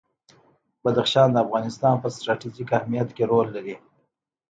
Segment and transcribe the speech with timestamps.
[0.85, 3.75] بدخشان د افغانستان په ستراتیژیک اهمیت کې رول لري.